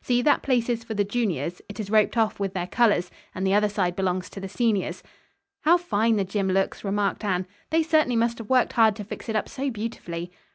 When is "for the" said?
0.84-1.04